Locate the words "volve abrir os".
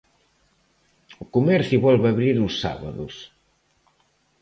1.87-2.53